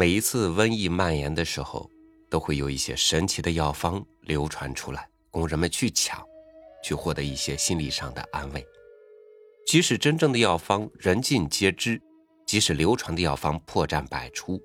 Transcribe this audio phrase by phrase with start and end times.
[0.00, 1.90] 每一次瘟疫蔓延的时候，
[2.30, 6.24] 都会有一些神奇的药方流传出来，供人们去抢，
[6.82, 8.66] 去获得一些心理上的安慰。
[9.66, 12.00] 即使真正的药方人尽皆知，
[12.46, 14.58] 即使流传的药方破绽百出，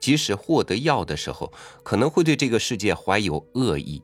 [0.00, 1.52] 即使获得药的时候
[1.84, 4.02] 可能会对这个世界怀有恶意，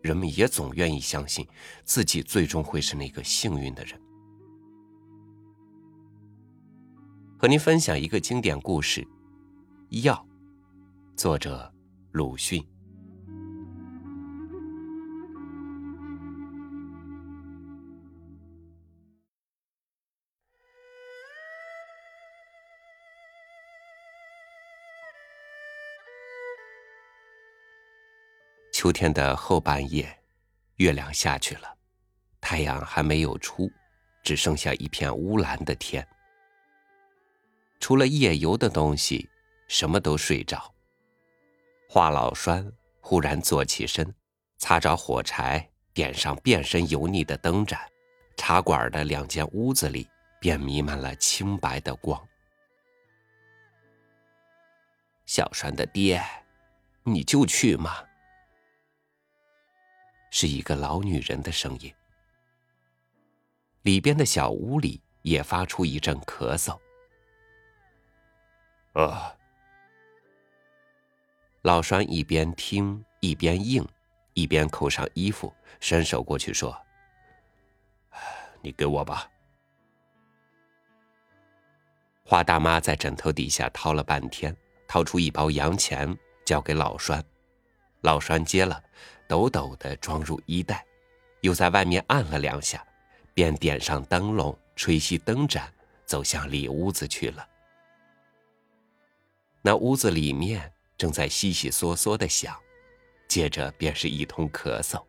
[0.00, 1.46] 人们也总愿意相信
[1.84, 4.00] 自己最终会是那个幸运的人。
[7.38, 9.06] 和您分享一个经典故事。
[9.90, 10.22] 药，
[11.16, 11.72] 作者
[12.12, 12.62] 鲁迅。
[28.74, 30.06] 秋天的后半夜，
[30.76, 31.74] 月亮下去了，
[32.42, 33.72] 太阳还没有出，
[34.22, 36.06] 只剩下一片乌蓝的天。
[37.80, 39.26] 除了夜游的东西。
[39.68, 40.74] 什么都睡着。
[41.88, 44.12] 华老栓忽然坐起身，
[44.58, 47.80] 擦着火柴，点上遍身油腻的灯盏，
[48.36, 50.08] 茶馆的两间屋子里
[50.40, 52.20] 便弥漫了清白的光。
[55.24, 56.22] 小栓的爹，
[57.04, 58.04] 你就去吗？
[60.30, 61.94] 是一个老女人的声音。
[63.82, 66.78] 里边的小屋里也发出一阵咳嗽。
[68.92, 69.34] 啊。
[71.68, 73.86] 老栓一边听一边应，
[74.32, 76.74] 一边扣上衣服，伸手过去说
[78.64, 79.30] ：“你给我吧。”
[82.24, 87.22] 花大妈在枕头底下掏了半天，掏出一包洋钱交给老栓，
[88.00, 88.82] 老栓接了，
[89.28, 90.82] 抖抖的装入衣袋，
[91.42, 92.82] 又在外面按了两下，
[93.34, 95.70] 便点上灯笼，吹熄灯盏，
[96.06, 97.46] 走向里屋子去了。
[99.60, 100.72] 那屋子里面。
[100.98, 102.60] 正在悉悉嗦嗦的响，
[103.28, 105.02] 接着便是一通咳嗽。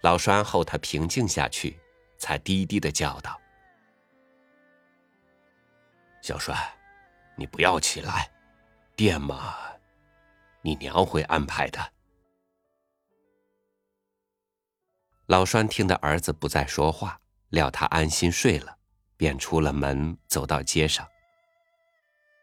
[0.00, 1.78] 老栓后他平静下去，
[2.18, 3.38] 才低低的叫道
[6.22, 6.56] ：“小栓，
[7.36, 8.32] 你不要起来，
[8.96, 9.54] 店嘛，
[10.62, 11.92] 你娘会安排的。”
[15.26, 17.20] 老栓听得儿子不再说话，
[17.50, 18.78] 料他安心睡了，
[19.16, 21.06] 便出了门，走到街上。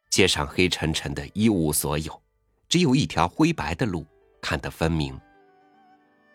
[0.09, 2.21] 街上黑沉沉的，一无所有，
[2.67, 4.05] 只有一条灰白的路，
[4.41, 5.19] 看得分明。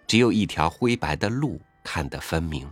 [0.06, 2.70] 只有一条灰白的路，看得分明。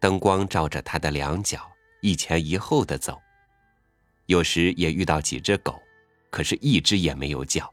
[0.00, 3.20] 灯光照着他的两脚，一前一后的走。
[4.26, 5.80] 有时也遇到几只狗，
[6.30, 7.70] 可是一只也没有叫。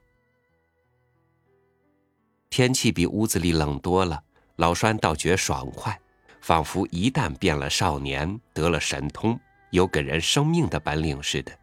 [2.49, 4.21] 天气比屋子里冷多了，
[4.57, 5.97] 老栓倒觉爽快，
[6.41, 9.39] 仿佛一旦变了少年，得了神通，
[9.69, 11.57] 有给人生命的本领似的。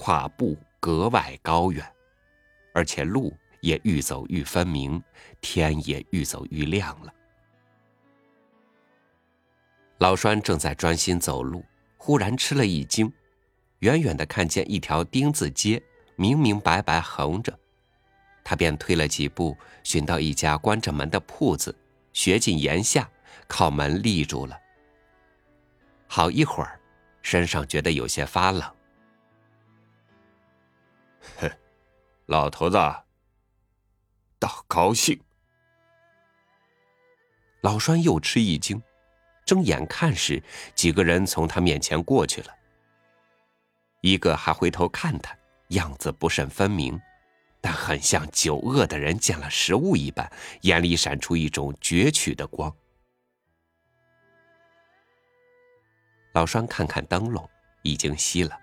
[0.00, 1.84] 跨步格外高远，
[2.72, 5.02] 而且路也愈走愈分明，
[5.40, 7.12] 天也愈走愈亮了。
[9.98, 11.64] 老栓正在专心走路，
[11.96, 13.12] 忽然吃了一惊，
[13.80, 15.82] 远远的看见一条丁字街，
[16.14, 17.52] 明明白白横着，
[18.44, 21.76] 他便退了几步，寻到一家关着门的铺子，
[22.12, 23.10] 学进檐下，
[23.48, 24.56] 靠门立住了。
[26.06, 26.78] 好一会儿，
[27.20, 28.77] 身上觉得有些发冷。
[31.36, 31.50] 哼，
[32.26, 32.76] 老头子，
[34.38, 35.20] 倒高兴。
[37.62, 38.80] 老栓又吃一惊，
[39.44, 40.42] 睁眼看时，
[40.74, 42.54] 几个人从他面前过去了。
[44.00, 45.36] 一个还回头看他，
[45.68, 47.00] 样子不甚分明，
[47.60, 50.30] 但很像久饿的人见了食物一般，
[50.62, 52.74] 眼里闪出一种攫取的光。
[56.34, 57.50] 老栓看看灯笼，
[57.82, 58.56] 已经熄了，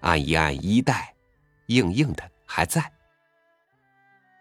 [0.00, 1.14] 按一按衣带。
[1.68, 2.90] 硬硬的还在，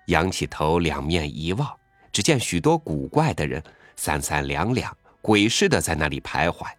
[0.07, 1.77] 仰起头两面一望，
[2.11, 3.61] 只见许多古怪的人
[3.97, 6.69] 三三两两鬼似的在那里徘徊。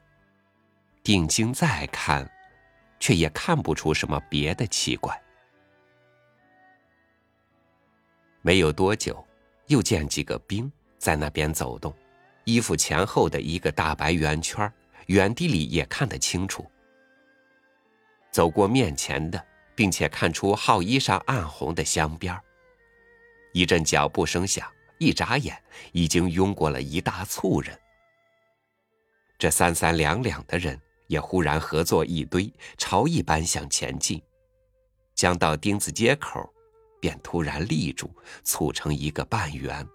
[1.03, 2.31] 定睛再看，
[2.99, 5.19] 却也看不出什么别的奇怪。
[8.41, 9.23] 没有多久，
[9.67, 11.95] 又见几个兵在那边走动，
[12.45, 14.71] 衣服前后的一个大白圆圈，
[15.09, 16.67] 远地里也看得清楚。
[18.31, 19.48] 走过面前的。
[19.79, 22.37] 并且看出号衣上暗红的镶边
[23.53, 25.57] 一阵脚步声响，一眨眼，
[25.93, 27.79] 已经拥过了一大簇人。
[29.39, 30.77] 这三三两两的人
[31.07, 34.21] 也忽然合作一堆，朝一般向前进，
[35.15, 36.53] 将到丁字街口，
[37.01, 38.11] 便突然立住，
[38.43, 39.89] 促成一个半圆。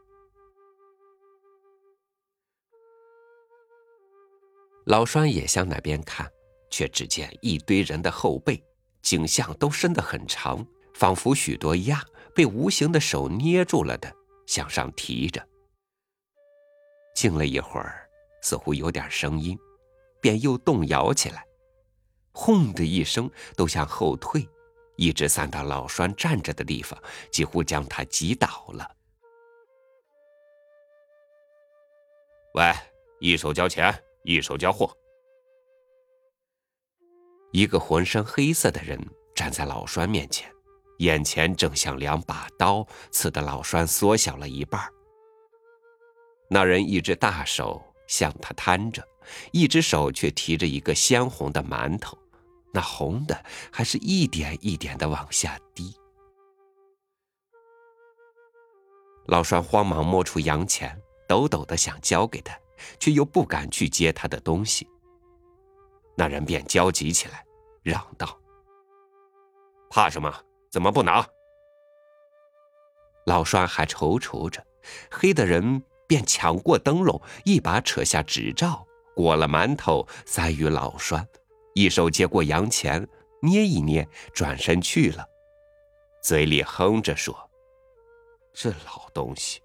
[4.85, 6.31] 老栓也向那边看，
[6.71, 8.63] 却只见一堆人的后背。
[9.03, 10.65] 颈项都伸得很长，
[10.95, 12.03] 仿佛许多压
[12.33, 14.11] 被无形的手捏住了的，
[14.47, 15.45] 向上提着。
[17.13, 18.09] 静了一会儿，
[18.41, 19.59] 似乎有点声音，
[20.19, 21.45] 便又动摇起来，
[22.31, 24.47] 轰的一声，都向后退，
[24.95, 26.97] 一直散到老栓站着的地方，
[27.29, 28.89] 几乎将他挤倒了。
[32.55, 32.73] 喂，
[33.19, 34.95] 一手交钱，一手交货。
[37.53, 38.99] 一个浑身黑色的人
[39.35, 40.51] 站在老栓面前，
[40.97, 44.81] 眼前正像两把刀，刺得老栓缩小了一半。
[46.49, 49.07] 那人一只大手向他摊着，
[49.51, 52.17] 一只手却提着一个鲜红的馒头，
[52.73, 55.95] 那红的还是一点一点的往下滴。
[59.27, 62.57] 老栓慌忙摸出洋钱，抖抖的想交给他，
[62.99, 64.87] 却又不敢去接他的东西。
[66.15, 67.45] 那人便焦急起来，
[67.81, 68.39] 嚷道
[69.89, 70.33] ：“怕什么？
[70.71, 71.27] 怎么不拿？”
[73.25, 74.65] 老栓还踌躇着，
[75.09, 75.83] 黑的人。
[76.05, 81.27] 便抢过灯笼，一把扯下纸罩，裹了馒头塞于老栓，
[81.73, 83.07] 一手接过洋钱，
[83.41, 85.25] 捏一捏，转身去了，
[86.21, 87.35] 嘴里哼着说
[88.53, 89.63] ：“这老东西，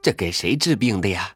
[0.00, 1.34] 这给谁治病的呀？”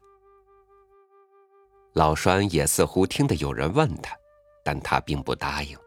[1.95, 4.15] 老栓也似乎听得有人问他，
[4.63, 5.77] 但他并不答应。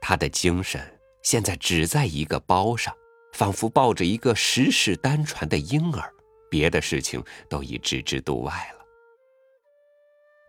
[0.00, 0.80] 他的精神
[1.22, 2.94] 现在只在一个包上。
[3.32, 6.10] 仿佛抱着一个十世单传的婴儿，
[6.50, 8.84] 别的事情都已置之度外了。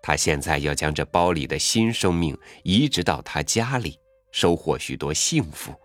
[0.01, 3.99] 他现在要将这包里的新生命移植到他家里，
[4.31, 5.75] 收获许多幸福。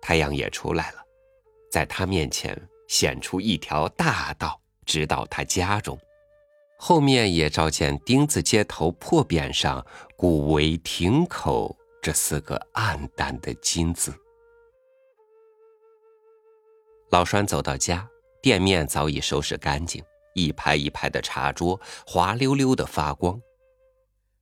[0.00, 1.04] 太阳也出来了，
[1.72, 2.56] 在他面前
[2.86, 5.98] 显出一条大道，直到他家中。
[6.86, 9.82] 后面也照见丁字街头破匾上
[10.18, 14.12] “古为亭口”这四个暗淡的金字。
[17.08, 18.06] 老栓走到家，
[18.42, 20.04] 店面早已收拾干净，
[20.34, 23.40] 一排一排的茶桌滑溜溜的发光。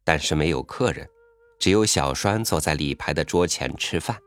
[0.02, 1.08] 但是没有客人，
[1.60, 4.18] 只有小栓坐在里排的桌前吃饭，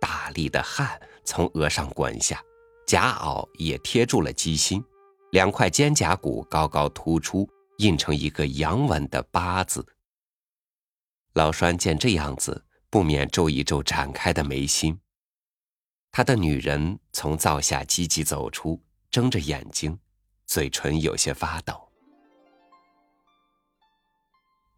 [0.00, 2.42] 大粒的汗从额上滚下，
[2.88, 4.84] 夹袄也贴住了鸡心，
[5.32, 7.48] 两块肩胛骨高高突出，
[7.78, 9.84] 印成一个阳文的八字。
[11.32, 15.00] 老栓见这样子，不免皱一皱展开的眉心。
[16.10, 18.78] 他的女人从灶下急急走出，
[19.10, 19.98] 睁着眼睛，
[20.44, 21.90] 嘴唇有些发抖。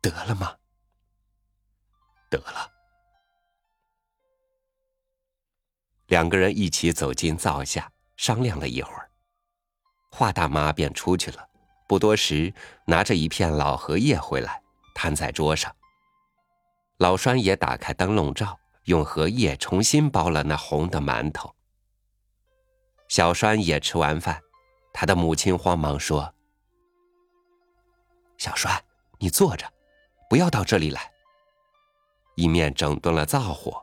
[0.00, 0.56] 得了吗？
[2.30, 2.70] 得了。
[6.06, 9.10] 两个人一起走进灶下，商量了一会儿，
[10.16, 11.48] 华大妈便出去了。
[11.88, 12.54] 不多时，
[12.86, 14.62] 拿着一片老荷叶回来，
[14.94, 15.74] 摊在桌上。
[16.98, 18.56] 老栓也打开灯笼罩。
[18.84, 21.54] 用荷叶重新包了那红的馒头。
[23.08, 24.38] 小栓也吃完饭，
[24.92, 26.34] 他的母亲慌忙说
[28.36, 28.78] ：“小栓，
[29.18, 29.66] 你坐着，
[30.28, 31.10] 不要到这里来。”
[32.36, 33.82] 一面整顿了灶火，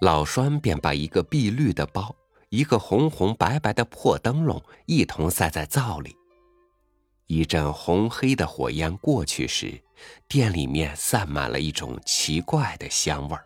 [0.00, 2.16] 老栓便把一个碧绿的包、
[2.54, 6.16] 一个红红白白的破灯笼一同塞在灶里。
[7.26, 9.82] 一阵红黑的火焰过去时，
[10.28, 13.44] 店里面散满了一种奇怪的香味儿。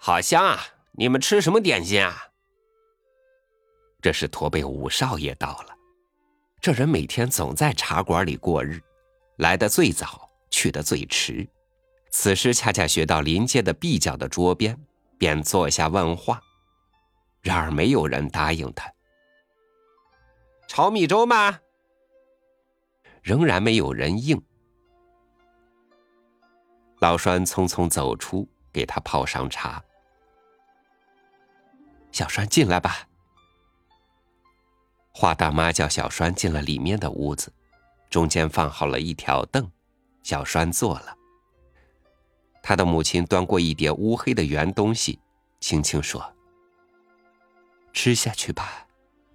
[0.00, 0.58] 好香啊！
[0.98, 2.26] 你们吃什么点心啊？
[4.02, 5.76] 这是驼背五少爷到了。
[6.60, 8.82] 这人每天总在茶馆里过日，
[9.36, 11.46] 来的最早，去的最迟。
[12.10, 14.76] 此时恰恰学到临街的壁角的桌边，
[15.20, 16.42] 便坐下问话。
[17.42, 18.90] 然而没有人答应他。
[20.66, 21.60] 炒米粥吗？
[23.22, 24.42] 仍然没有人应。
[27.00, 29.82] 老栓匆匆走出，给他泡上茶。
[32.12, 33.06] 小栓进来吧。
[35.12, 37.52] 华大妈叫小栓进了里面的屋子，
[38.08, 39.70] 中间放好了一条凳，
[40.22, 41.14] 小栓坐了。
[42.62, 45.18] 他的母亲端过一碟乌黑的圆东西，
[45.60, 46.34] 轻轻说
[47.92, 48.86] ：“吃下去吧，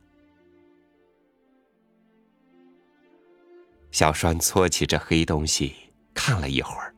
[3.91, 5.75] 小栓搓起这黑东西，
[6.13, 6.95] 看了一会儿。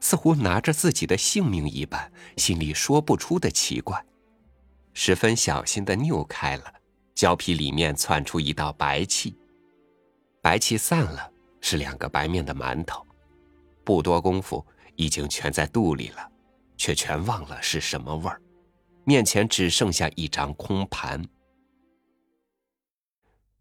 [0.00, 4.00] 似乎拿着自己的性命一般，心里说不出的奇怪，
[4.94, 6.72] 十分小心的扭开了，
[7.16, 9.36] 胶皮里面窜出一道白气，
[10.40, 13.04] 白气散了，是两个白面的馒头，
[13.88, 14.66] 不多功夫
[14.96, 16.30] 已经全在肚里了，
[16.76, 18.38] 却全忘了是什么味儿，
[19.04, 21.24] 面前只剩下一张空盘。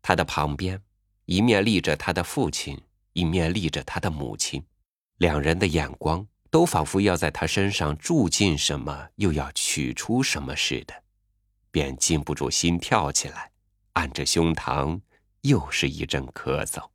[0.01, 0.81] 他的旁边，
[1.27, 2.77] 一面立着他的父亲，
[3.13, 4.62] 一面立着他的母亲，
[5.19, 10.93] 两人的眼光都仿佛要在他身上注进什么，又要取出什么似的，
[11.72, 13.50] 便禁不住心跳起来，
[13.93, 15.00] 按着胸膛，
[15.43, 16.86] 又是一阵咳嗽。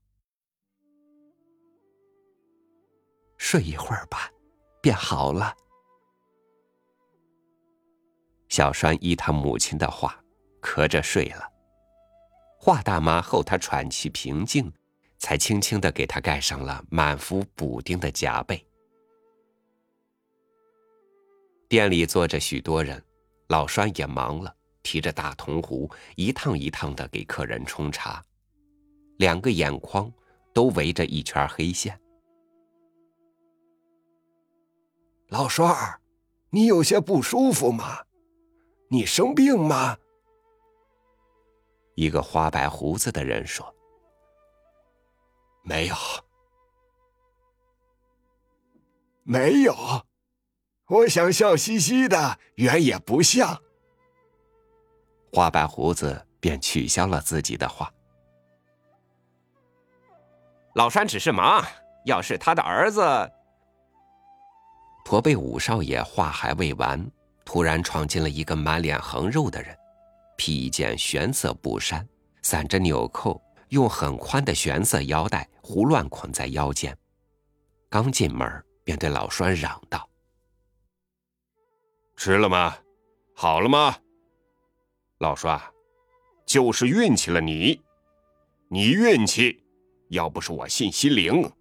[3.44, 4.30] 睡一会儿吧，
[4.80, 5.52] 便好了。
[8.48, 10.16] 小栓依他母亲的话，
[10.62, 11.50] 咳着睡了。
[12.56, 14.72] 华大妈后他喘气平静，
[15.18, 18.64] 才轻轻的给他盖上了满服补丁的夹被。
[21.68, 23.04] 店里坐着许多人，
[23.48, 28.24] 老栓也忙了，提着大铜壶，一趟一趟的给客人冲茶，
[29.18, 30.10] 两个眼眶
[30.54, 31.98] 都围着一圈黑线。
[35.32, 35.98] 老栓儿，
[36.50, 38.04] 你有些不舒服吗？
[38.90, 39.96] 你生病吗？
[41.94, 43.74] 一个花白胡子的人说
[45.64, 45.94] ：“没有，
[49.22, 49.74] 没有，
[50.88, 53.58] 我想笑嘻嘻的，原也不像。”
[55.32, 57.90] 花白胡子便取消了自己的话。
[60.74, 61.64] 老栓只是忙，
[62.04, 63.00] 要是他的儿子……
[65.04, 67.04] 驼背五少爷话还未完，
[67.44, 69.76] 突然闯进了一个满脸横肉的人，
[70.36, 72.06] 披一件玄色布衫，
[72.42, 76.96] 散着纽扣，用很宽的玄色腰带胡乱捆在腰间。
[77.90, 80.08] 刚进门，便对老栓嚷道
[82.16, 82.76] ：“吃了吗？
[83.34, 83.96] 好了吗？
[85.18, 85.60] 老栓，
[86.46, 87.80] 就是运气了你，
[88.68, 89.62] 你运气，
[90.08, 91.52] 要不是我信心灵。”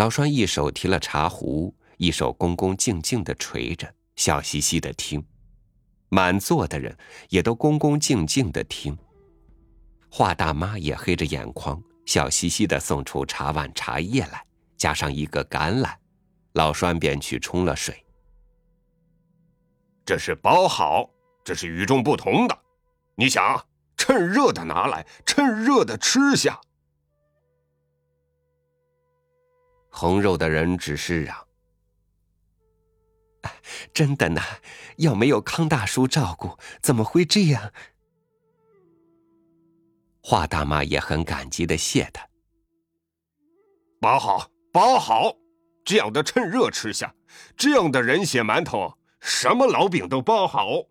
[0.00, 5.22] 老栓一手提了茶壶，一手恭恭敬敬的垂着，笑嘻嘻的听。
[6.08, 6.96] 满座的人
[7.28, 8.96] 也都恭恭敬敬的听。
[10.10, 14.42] 华大妈也黑着眼眶，笑嘻嘻的送出茶碗茶叶来，
[14.78, 15.92] 加上一个橄榄。
[16.54, 18.02] 老栓便去冲了水。
[20.06, 21.10] 这是包好，
[21.44, 22.58] 这是与众不同的。
[23.16, 23.62] 你想，
[23.98, 26.58] 趁热的拿来，趁热的吃下。
[30.00, 31.46] 红肉的人只是嚷
[33.92, 34.40] ：“真的呢，
[34.96, 37.70] 要没有康大叔照顾，怎么会这样？”
[40.24, 42.26] 华大妈也很感激的谢他
[44.00, 45.36] ：“包好，包好，
[45.84, 47.14] 这样的趁热吃下，
[47.54, 50.86] 这样的人血馒头，什么痨病都包好。”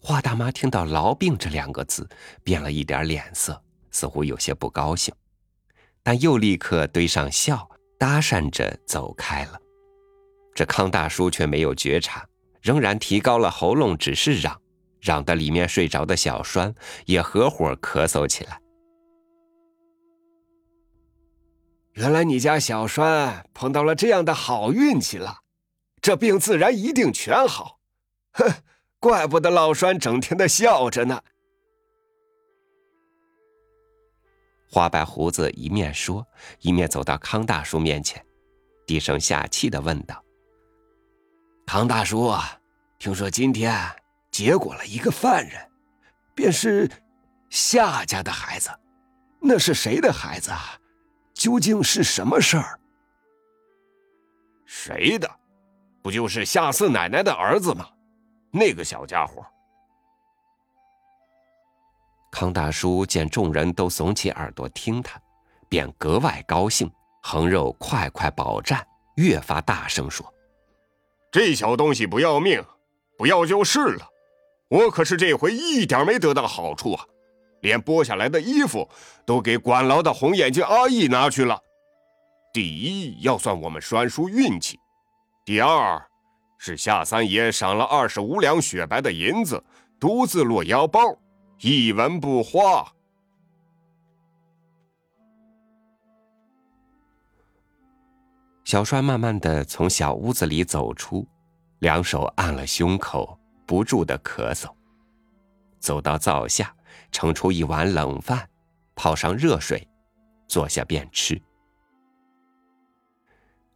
[0.00, 2.08] 华大妈听到“痨病”这两个字，
[2.44, 5.12] 变了一点脸色，似乎有些不高兴。
[6.02, 7.68] 但又立刻堆上笑，
[7.98, 9.60] 搭讪着走开了。
[10.54, 12.26] 这康大叔却没有觉察，
[12.60, 14.60] 仍然提高了喉咙，只是嚷，
[15.00, 16.74] 嚷得里面睡着的小栓
[17.06, 18.60] 也合伙咳嗽起来。
[21.92, 25.38] 原来你家小栓碰到了这样的好运气了，
[26.00, 27.78] 这病自然一定全好。
[28.32, 28.50] 哼，
[28.98, 31.22] 怪不得老栓整天的笑着呢。
[34.72, 36.26] 花白胡子一面说，
[36.60, 38.24] 一面走到康大叔面前，
[38.86, 40.24] 低声下气的问道
[41.68, 42.32] ：“康大叔，
[42.98, 43.78] 听说今天
[44.30, 45.60] 结果了一个犯人，
[46.34, 46.90] 便是
[47.50, 48.70] 夏家的孩子，
[49.42, 50.78] 那是谁的孩子啊？
[51.34, 52.80] 究竟是什么事儿？
[54.64, 55.30] 谁的？
[56.02, 57.86] 不就是夏四奶奶的儿子吗？
[58.50, 59.44] 那个小家伙。”
[62.32, 65.20] 康大叔见众人都耸起耳朵听他，
[65.68, 66.90] 便格外高兴，
[67.22, 68.80] 横肉快快饱蘸，
[69.16, 70.26] 越发大声说
[71.30, 72.64] ：“这小东西不要命，
[73.18, 74.08] 不要就是了。
[74.70, 77.04] 我可是这回一点没得到好处啊，
[77.60, 78.88] 连剥下来的衣服
[79.26, 81.60] 都给管牢的红眼睛阿义拿去了。
[82.50, 84.80] 第一要算我们栓叔运气，
[85.44, 86.02] 第二
[86.56, 89.62] 是夏三爷赏了二十五两雪白的银子，
[90.00, 91.00] 独自落腰包。”
[91.64, 92.92] 一文不花。
[98.64, 101.24] 小栓慢慢的从小屋子里走出，
[101.78, 104.74] 两手按了胸口，不住的咳嗽。
[105.78, 106.74] 走到灶下，
[107.12, 108.50] 盛出一碗冷饭，
[108.96, 109.88] 泡上热水，
[110.48, 111.40] 坐下便吃。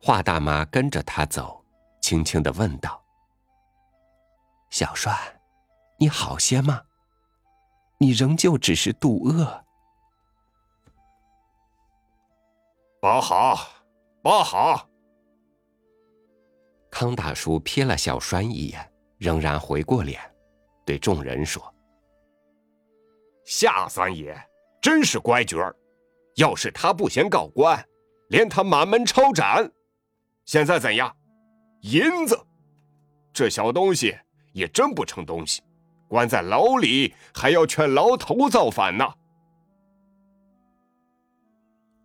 [0.00, 1.64] 华大妈跟着他走，
[2.00, 3.00] 轻轻的问道
[4.70, 5.16] ：“小栓，
[6.00, 6.82] 你好些吗？”
[7.98, 9.64] 你仍旧只是肚饿。
[13.00, 13.58] 包好，
[14.22, 14.88] 包好。
[16.90, 20.20] 康大叔瞥了小栓一眼，仍然回过脸，
[20.84, 21.74] 对众人说
[23.44, 24.34] ：“夏三爷
[24.80, 25.76] 真是乖角儿，
[26.36, 27.86] 要是他不嫌告官，
[28.28, 29.70] 连他满门抄斩。
[30.46, 31.14] 现在怎样？
[31.82, 32.38] 银子，
[33.32, 34.16] 这小东西
[34.52, 35.62] 也真不成东西，
[36.08, 39.14] 关在牢里还要劝牢头造反呢。”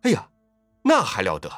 [0.02, 0.28] 哎呀，
[0.82, 1.48] 那还了得！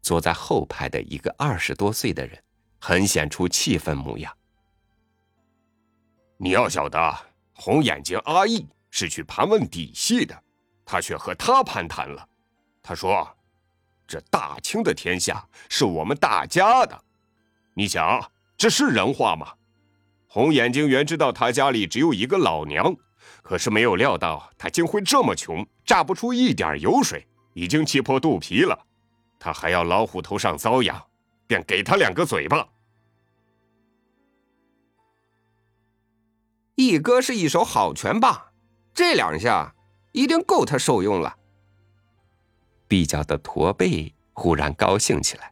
[0.00, 2.40] 坐在后排的一个二十多岁的人，
[2.80, 4.32] 很显出气愤模样。
[6.36, 7.16] 你要晓得，
[7.54, 10.40] 红眼睛阿义是去盘问底细的，
[10.84, 12.28] 他却和他攀谈了。
[12.80, 13.28] 他说
[14.06, 17.04] ：“这大清的天下是我们大家的。”
[17.74, 19.52] 你想，这是人话吗？
[20.36, 22.94] 红眼睛原知道他家里只有一个老娘，
[23.40, 28.78] 可是没有料到他竟会这么穷，榨不出一点油水，已经气破肚皮了。
[29.38, 31.02] 他还要老虎头上遭殃，
[31.46, 32.68] 便给他两个嘴巴。
[36.74, 38.38] 一哥是一手好拳棒，
[38.92, 39.74] 这两下
[40.12, 41.34] 一定够他受用了。
[42.86, 45.50] 比较的驼背忽然高兴起来，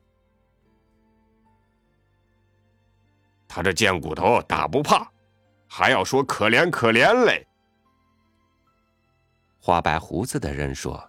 [3.54, 5.08] 他这贱骨头打不怕，
[5.68, 7.46] 还要说可怜可怜嘞。
[9.60, 11.08] 花白胡子的人说。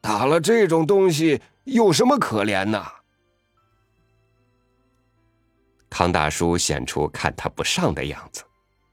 [0.00, 2.80] 打了这种东西有什么可怜呢？
[5.90, 8.44] 康大叔显出看他不上的样子，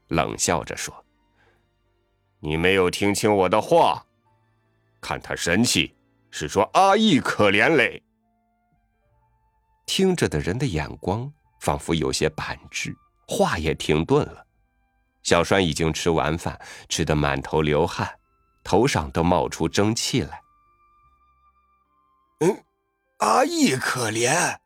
[0.08, 0.92] 冷笑着说
[2.42, 4.04] ：“你没有听清我的话，
[5.00, 5.94] 看他神气，
[6.32, 8.02] 是说阿义可怜嘞。”
[9.86, 11.32] 听着的人的眼光
[11.64, 12.94] 仿佛有些板滞，
[13.26, 14.46] 话也停顿了。
[15.22, 18.06] 小栓已经吃完饭，吃得满头流汗，
[18.62, 20.42] 头上都冒出蒸汽来。
[22.40, 22.64] 嗯，
[23.20, 24.58] 阿义可怜，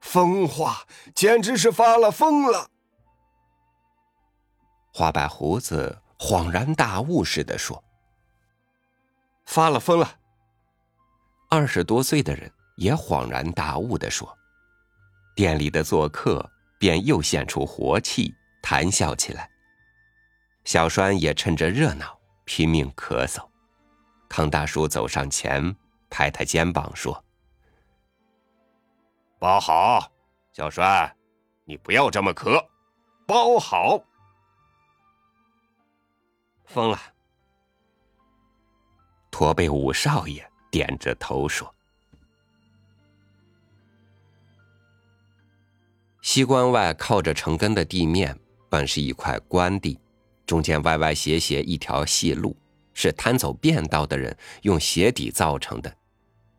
[0.00, 2.68] 疯话简直是发了疯了。
[4.92, 7.82] 花白胡子恍然大悟似的说
[9.44, 10.20] ：“发了疯了。”
[11.50, 14.32] 二十多岁的人也恍然大悟的说
[15.38, 16.44] ：“店里的做客
[16.80, 19.48] 便又现出活气，谈笑起来。”
[20.66, 23.48] 小栓也趁着热闹拼命咳嗽。
[24.28, 25.76] 康大叔走上前。
[26.10, 27.22] 拍他肩膀说
[29.38, 30.10] ：“包好，
[30.54, 31.14] 小栓，
[31.66, 32.66] 你不要这么咳，
[33.26, 34.02] 包好。”
[36.64, 36.98] 疯了。
[39.30, 41.72] 驼背五少爷点着头说
[46.30, 48.38] ：“西关外靠着城根的地面
[48.68, 49.98] 本是一块官地，
[50.44, 52.54] 中间歪歪斜斜一条细路。”
[52.92, 55.90] 是贪走便道的人用鞋底造成的，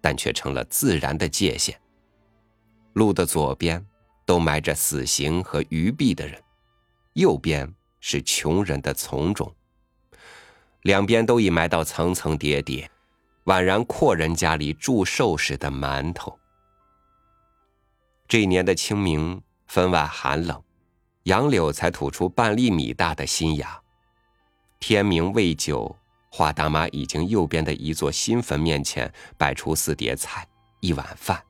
[0.02, 1.80] 但却成了自然的界限。
[2.94, 3.86] 路的左边
[4.26, 6.42] 都埋着死刑和鱼币的人，
[7.14, 9.54] 右边是穷人的从种。
[10.82, 12.90] 两边都已埋到层层叠叠，
[13.46, 16.40] 宛然阔人家里祝寿时的馒头。
[18.28, 20.62] 这一年的清明分外寒冷，
[21.24, 23.80] 杨柳才吐出半粒米大的新芽。
[24.80, 25.96] 天明未久。
[26.32, 30.48] 华大妈已经右边的一座新坟面前摆出四碟菜、
[30.80, 31.44] 一碗饭，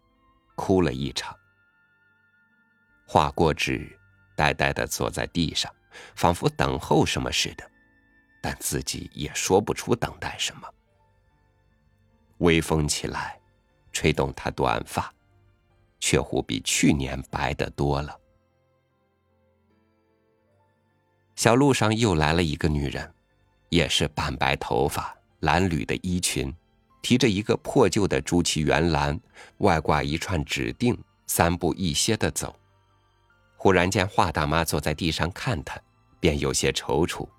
[0.55, 1.35] 哭了一场。
[3.05, 3.99] 画过纸，
[4.37, 5.69] 呆呆的坐在地上，
[6.15, 7.69] 仿佛等候什么似的，
[8.41, 10.67] 但自己也说不出等待什么。
[12.37, 13.37] 微风起来，
[13.91, 15.13] 吹动她短发，
[15.99, 18.19] 却乎比去年白得多了。
[21.35, 23.13] 小路上又来了一个女人。
[23.69, 26.51] 也是半白头发、蓝缕的衣裙，
[27.03, 29.19] 提着一个破旧的朱漆圆篮，
[29.59, 32.55] 外挂一串指定，三步一歇的走。
[33.55, 35.79] 忽然见华大妈坐在地上看他，
[36.19, 37.29] 便有些踌躇，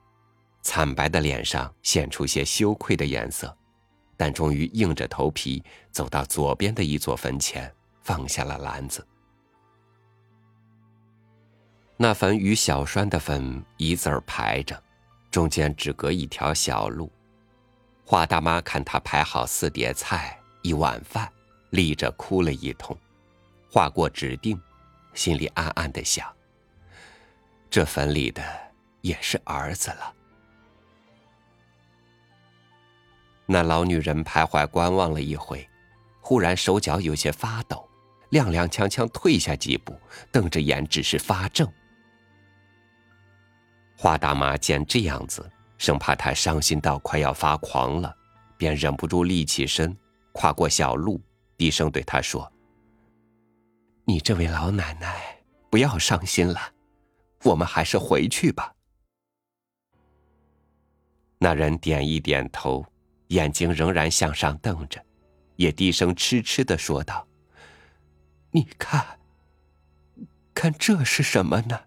[0.62, 3.52] 惨白的脸上现出些羞愧的颜色，
[4.16, 7.68] 但终于硬着头皮走到左边的一座坟前，
[8.02, 9.06] 放下了篮子。
[11.96, 14.82] 那坟与小栓的坟一字儿排着。
[15.30, 17.08] 中间只隔一条小路，
[18.04, 21.30] 华大妈看他排好四碟菜一碗饭，
[21.70, 22.98] 立着哭了一通，
[23.70, 24.60] 画过指定，
[25.14, 26.26] 心里暗暗的想：
[27.70, 28.42] 这坟里的
[29.02, 30.14] 也是儿子了。
[33.46, 35.64] 那老女人徘徊观望了一回，
[36.20, 37.88] 忽然手脚有些发抖，
[38.30, 39.98] 踉踉跄跄退下几步，
[40.30, 41.68] 瞪着眼只是发怔。
[43.96, 48.14] 花大妈见这样子，生怕他伤心到快要发狂了，
[48.56, 49.96] 便忍不住立起身，
[50.32, 51.20] 跨过小路，
[51.56, 52.50] 低声对他说
[54.06, 55.38] ：“你这位老奶奶，
[55.68, 56.58] 不要伤心了，
[57.44, 58.72] 我们还是回去吧。
[61.38, 62.84] 那人点一点头，
[63.28, 65.02] 眼睛仍然向上瞪着，
[65.56, 67.26] 也低声痴痴的说道
[68.52, 69.18] ：“你看，
[70.54, 71.80] 看这是什么呢？”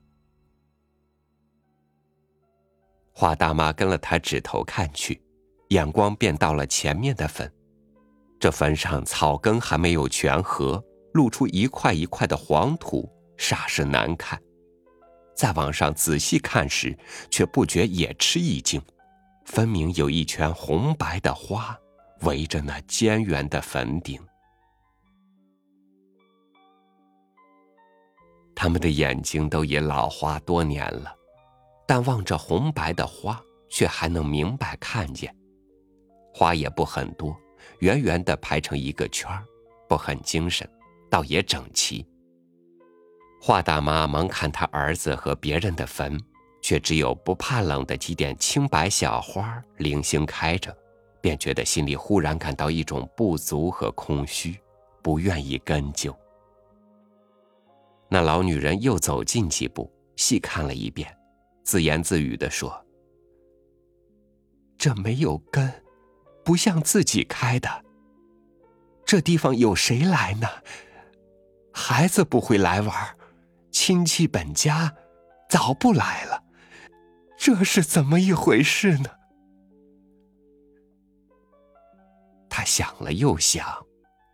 [3.11, 5.21] 华大妈跟了他指头看去，
[5.69, 7.51] 眼光便到了前面的坟。
[8.39, 14.41] 这坟上草根还没有全合，露出一块一块的黄土，煞是难看。
[15.35, 16.97] 再往上仔细看时，
[17.29, 18.81] 却不觉也吃一惊，
[19.45, 21.77] 分明有一圈红白的花
[22.21, 24.19] 围着那尖圆的坟顶。
[28.55, 31.13] 他们的眼睛都已老花多年了。
[31.85, 33.39] 但望着红白的花，
[33.69, 35.35] 却还能明白看见。
[36.33, 37.35] 花也不很多，
[37.79, 39.29] 圆圆的排成一个圈
[39.87, 40.67] 不很精神，
[41.09, 42.05] 倒也整齐。
[43.41, 46.17] 华大妈忙看他儿子和别人的坟，
[46.61, 50.75] 却只有不怕冷的几点青白小花零星开着，
[51.19, 54.57] 便觉得心里忽然感到一种不足和空虚，
[55.01, 56.17] 不愿意跟就。
[58.13, 61.11] 那老女人又走近几步，细看了一遍。
[61.63, 62.85] 自言自语的说
[64.77, 65.83] ：“这没有根，
[66.45, 67.83] 不像自己开的。
[69.03, 70.47] 这地方有谁来呢？
[71.73, 73.17] 孩子不会来玩，
[73.71, 74.93] 亲戚本家
[75.49, 76.43] 早不来了。
[77.35, 79.09] 这是怎么一回事呢？”
[82.47, 83.83] 他想了又想，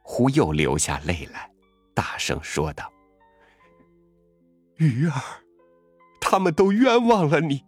[0.04, 1.50] 忽又流下泪来，
[1.94, 2.92] 大声说道
[4.80, 5.14] ：“鱼儿。”
[6.22, 7.64] 他们都冤枉了你，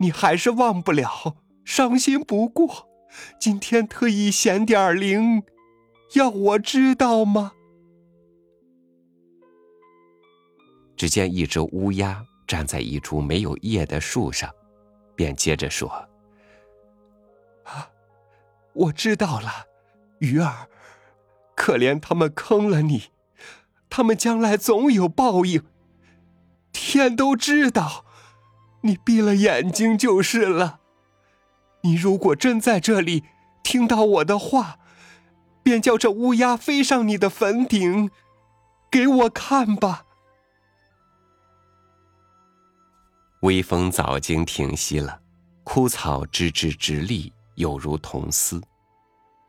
[0.00, 2.86] 你还是忘不了，伤心不过。
[3.40, 5.42] 今天特意显点灵，
[6.14, 7.52] 要我知道吗？
[10.94, 14.52] 只见一只乌鸦站在一株没有叶的树上，
[15.14, 15.88] 便接着说
[17.64, 17.88] ：“啊，
[18.74, 19.50] 我知道了，
[20.18, 20.68] 鱼儿，
[21.54, 23.04] 可怜他们坑了你，
[23.88, 25.64] 他们将来总有报应。”
[26.80, 28.04] 天都知道，
[28.82, 30.80] 你闭了眼睛就是了。
[31.82, 33.24] 你如果真在这里
[33.62, 34.78] 听到我的话，
[35.62, 38.10] 便叫这乌鸦飞上你的坟顶，
[38.90, 40.04] 给我看吧。
[43.40, 45.20] 微风早经停息了，
[45.64, 48.62] 枯草枝枝直立，有如铜丝，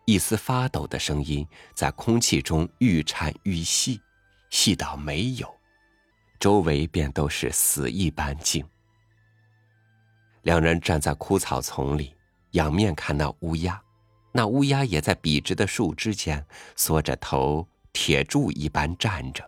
[0.06, 4.02] 一丝发抖的声音在空气中愈颤愈细，
[4.50, 5.59] 细到没有。
[6.40, 8.66] 周围便都是死一般静。
[10.44, 12.16] 两人站在枯草丛里，
[12.52, 13.82] 仰面看那乌鸦，
[14.32, 16.44] 那乌鸦也在笔直的树枝间
[16.78, 19.48] 缩着头，铁柱一般站着。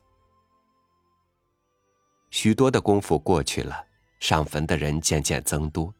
[2.30, 3.86] 许多的功夫过去了，
[4.20, 5.94] 上坟的人渐渐增多，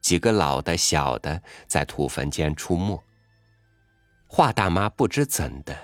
[0.00, 3.00] 几个老的、小的在土坟间出没。
[4.26, 5.76] 华大妈不知怎的，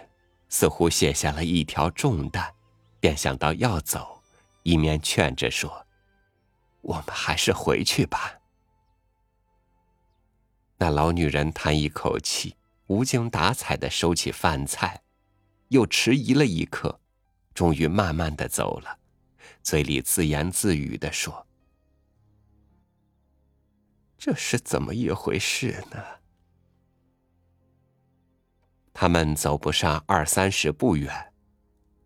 [0.49, 2.53] 似乎卸下了一条重担，
[2.99, 4.18] 便想到要走。
[4.69, 5.87] 一面劝着说
[6.83, 8.39] ：“我们还是回去吧。”
[10.77, 12.55] 那老女人叹一口气，
[12.89, 15.01] 无精打采的收起饭菜，
[15.69, 17.01] 又迟疑了一刻，
[17.55, 18.99] 终于慢慢的走了，
[19.63, 21.47] 嘴里自言自语的说
[24.19, 26.05] ：“这是怎么一回事呢？”
[28.93, 31.28] 他们走不上二三十步远。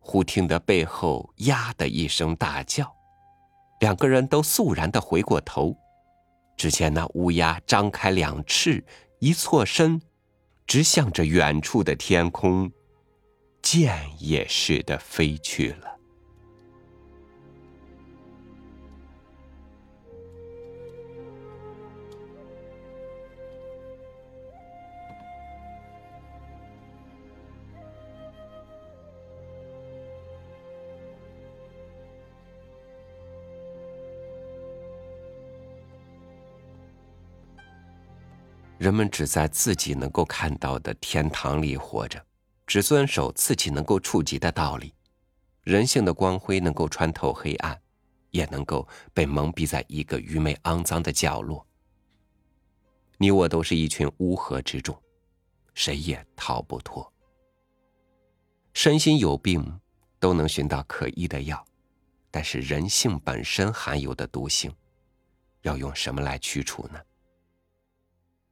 [0.04, 2.92] 忽听得背后“呀”的一声大叫，
[3.78, 5.76] 两个人都肃然的回过头，
[6.56, 8.84] 只见那乌鸦张开两翅，
[9.20, 10.02] 一错身，
[10.66, 12.70] 直向着远处的天空，
[13.62, 15.91] 箭也似的飞去了。
[38.82, 42.20] 人们只在自己能够看到的天堂里活着，
[42.66, 44.92] 只遵守自己能够触及的道理。
[45.62, 47.80] 人性的光辉能够穿透黑暗，
[48.30, 51.64] 也能够被蒙蔽在一个愚昧肮脏的角落。
[53.18, 55.00] 你我都是一群乌合之众，
[55.74, 57.08] 谁也逃不脱。
[58.74, 59.78] 身心有病，
[60.18, 61.64] 都能寻到可医的药，
[62.32, 64.74] 但是人性本身含有的毒性，
[65.60, 66.98] 要用什么来驱除呢？